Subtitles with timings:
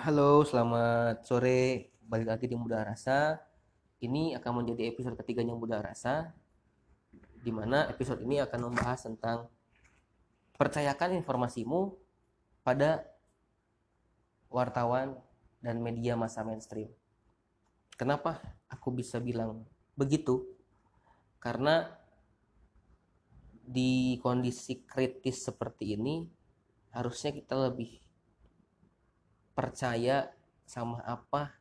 [0.00, 1.92] Halo, selamat sore.
[2.08, 3.36] Balik lagi di Muda Rasa.
[4.00, 6.32] Ini akan menjadi episode ketiganya Muda Rasa,
[7.44, 9.52] di mana episode ini akan membahas tentang
[10.56, 12.00] percayakan informasimu
[12.64, 13.04] pada
[14.48, 15.20] wartawan
[15.60, 16.88] dan media massa mainstream.
[18.00, 18.40] Kenapa
[18.72, 19.68] aku bisa bilang
[20.00, 20.48] begitu?
[21.44, 21.92] Karena
[23.52, 26.24] di kondisi kritis seperti ini
[26.88, 28.00] harusnya kita lebih
[29.52, 30.30] percaya
[30.64, 31.54] sama apa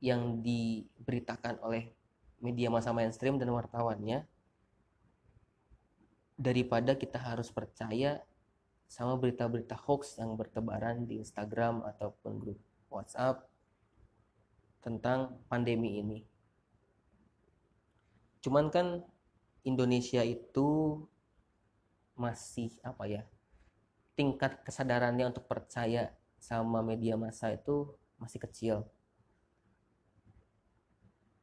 [0.00, 1.92] yang diberitakan oleh
[2.40, 4.28] media massa mainstream dan wartawannya
[6.36, 8.20] daripada kita harus percaya
[8.86, 12.60] sama berita-berita hoax yang bertebaran di Instagram ataupun grup
[12.92, 13.48] WhatsApp
[14.84, 16.22] tentang pandemi ini.
[18.44, 19.02] Cuman kan
[19.66, 21.02] Indonesia itu
[22.14, 23.22] masih apa ya?
[24.14, 28.76] Tingkat kesadarannya untuk percaya sama media massa itu masih kecil.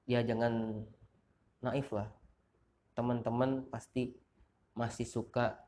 [0.09, 0.83] Ya jangan
[1.63, 2.11] naif lah.
[2.93, 4.13] Teman-teman pasti
[4.73, 5.63] masih suka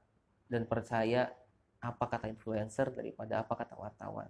[0.50, 1.34] dan percaya
[1.82, 4.30] apa kata influencer daripada apa kata wartawan.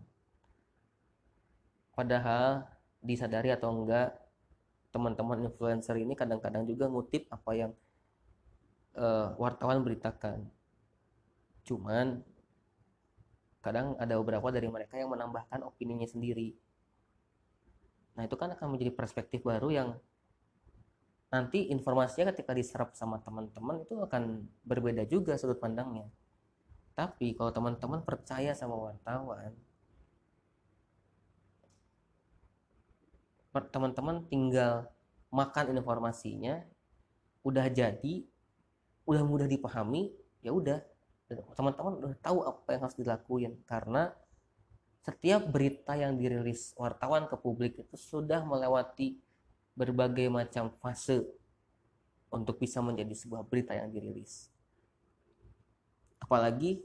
[1.96, 2.68] Padahal
[3.00, 4.20] disadari atau enggak
[4.92, 7.72] teman-teman influencer ini kadang-kadang juga ngutip apa yang
[8.96, 10.48] uh, wartawan beritakan.
[11.68, 12.24] Cuman
[13.66, 16.54] kadang ada beberapa dari mereka yang menambahkan opininya sendiri.
[18.14, 19.90] Nah itu kan akan menjadi perspektif baru yang
[21.34, 26.06] nanti informasinya ketika diserap sama teman-teman itu akan berbeda juga sudut pandangnya.
[26.94, 29.58] Tapi kalau teman-teman percaya sama wartawan
[33.56, 34.92] teman-teman tinggal
[35.32, 36.60] makan informasinya
[37.40, 38.28] udah jadi
[39.08, 40.12] udah mudah dipahami
[40.44, 40.84] ya udah
[41.28, 44.14] teman-teman udah tahu apa yang harus dilakuin karena
[45.06, 49.18] setiap berita yang dirilis wartawan ke publik itu sudah melewati
[49.78, 51.26] berbagai macam fase
[52.34, 54.50] untuk bisa menjadi sebuah berita yang dirilis.
[56.18, 56.81] Apalagi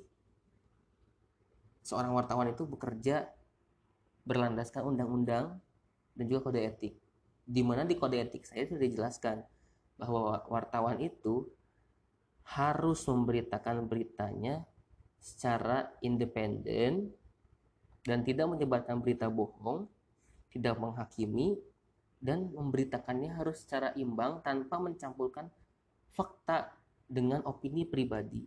[1.81, 3.25] seorang wartawan itu bekerja
[4.28, 5.57] berlandaskan undang-undang
[6.12, 6.95] dan juga kode etik.
[7.49, 9.41] Di mana di kode etik saya sudah dijelaskan
[9.97, 11.49] bahwa wartawan itu
[12.50, 14.66] harus memberitakan beritanya
[15.22, 17.15] secara independen
[18.03, 19.87] dan tidak menyebarkan berita bohong,
[20.50, 21.60] tidak menghakimi,
[22.19, 25.47] dan memberitakannya harus secara imbang tanpa mencampurkan
[26.10, 26.75] fakta
[27.06, 28.44] dengan opini pribadi.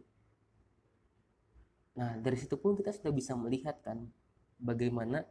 [1.96, 4.04] Nah, dari situ pun kita sudah bisa melihat kan
[4.58, 5.24] bagaimana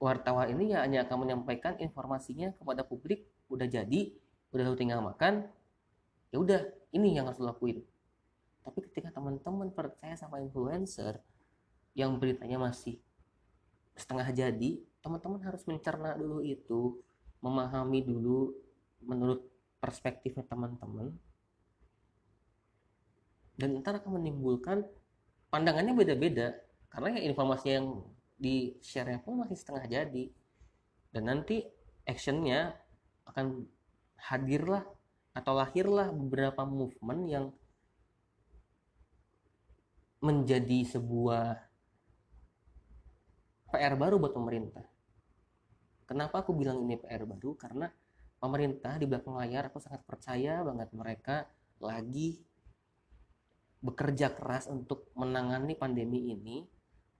[0.00, 4.10] wartawan ini ya hanya akan menyampaikan informasinya kepada publik udah jadi,
[4.50, 5.48] udah tinggal makan,
[6.34, 7.86] ya udah ini yang harus lakuin
[8.66, 11.22] tapi ketika teman-teman percaya sama influencer
[11.94, 12.98] yang beritanya masih
[13.94, 16.98] setengah jadi teman-teman harus mencerna dulu itu
[17.44, 18.56] memahami dulu
[19.04, 19.44] menurut
[19.76, 21.12] perspektifnya teman-teman.
[23.54, 24.82] Dan ntar akan menimbulkan
[25.52, 26.56] pandangannya beda-beda
[26.88, 28.00] karena ya informasi yang
[28.34, 30.24] di share pun masih setengah jadi.
[31.12, 31.62] Dan nanti
[32.08, 32.74] actionnya
[33.28, 33.68] akan
[34.18, 34.82] hadirlah
[35.34, 37.46] atau lahirlah beberapa movement yang
[40.22, 41.58] menjadi sebuah
[43.74, 44.86] PR baru buat pemerintah.
[46.06, 47.58] Kenapa aku bilang ini PR baru?
[47.58, 47.90] Karena
[48.38, 51.50] pemerintah di belakang layar aku sangat percaya banget mereka
[51.82, 52.40] lagi
[53.84, 56.64] bekerja keras untuk menangani pandemi ini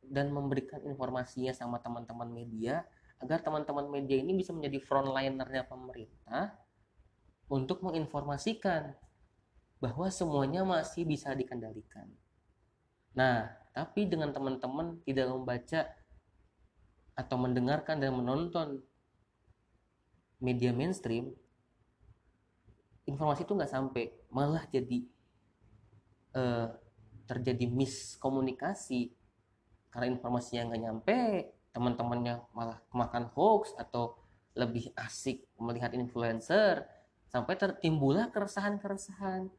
[0.00, 2.86] dan memberikan informasinya sama teman-teman media
[3.20, 6.63] agar teman-teman media ini bisa menjadi frontlinernya pemerintah
[7.48, 8.96] untuk menginformasikan
[9.82, 12.08] bahwa semuanya masih bisa dikendalikan.
[13.12, 15.92] Nah, tapi dengan teman-teman tidak membaca
[17.14, 18.82] atau mendengarkan dan menonton
[20.42, 21.30] media mainstream,
[23.06, 25.04] informasi itu nggak sampai, malah jadi
[26.34, 26.68] eh,
[27.24, 29.14] terjadi miskomunikasi
[29.94, 31.18] karena informasinya nggak nyampe,
[31.70, 34.18] teman-temannya malah kemakan hoax atau
[34.54, 36.86] lebih asik melihat influencer
[37.34, 39.50] sampai tertimbullah keresahan-keresahan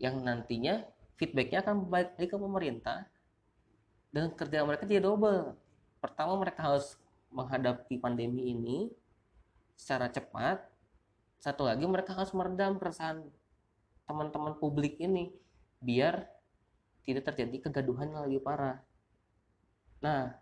[0.00, 0.88] yang nantinya
[1.20, 3.04] feedbacknya akan balik ke pemerintah.
[4.08, 5.52] Dan kerja mereka jadi double.
[6.00, 6.96] Pertama mereka harus
[7.28, 8.88] menghadapi pandemi ini
[9.76, 10.64] secara cepat.
[11.36, 13.20] Satu lagi mereka harus meredam keresahan
[14.08, 15.28] teman-teman publik ini
[15.84, 16.24] biar
[17.04, 18.80] tidak terjadi kegaduhan yang lebih parah.
[20.00, 20.40] Nah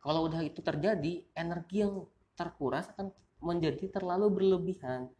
[0.00, 3.12] kalau udah itu terjadi energi yang terkuras akan
[3.44, 5.12] menjadi terlalu berlebihan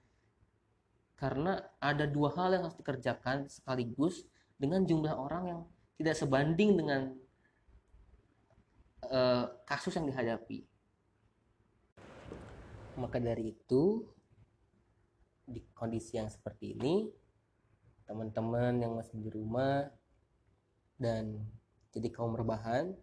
[1.20, 4.24] karena ada dua hal yang harus dikerjakan sekaligus
[4.56, 5.60] dengan jumlah orang yang
[6.00, 7.12] tidak sebanding dengan
[9.04, 10.64] uh, kasus yang dihadapi.
[12.96, 14.00] Maka dari itu,
[15.44, 17.12] di kondisi yang seperti ini,
[18.08, 19.92] teman-teman yang masih di rumah
[20.96, 21.36] dan
[21.92, 22.96] jadi kaum rebahan,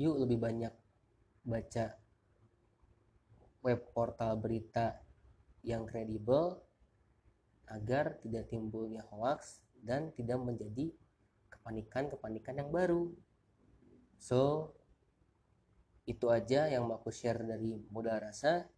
[0.00, 0.72] yuk lebih banyak
[1.44, 1.92] baca
[3.60, 5.05] web portal berita
[5.66, 6.62] yang kredibel
[7.66, 10.94] agar tidak timbulnya hoax dan tidak menjadi
[11.50, 13.10] kepanikan-kepanikan yang baru.
[14.22, 14.70] So,
[16.06, 18.70] itu aja yang mau aku share dari modal rasa.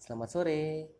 [0.00, 0.97] Selamat sore.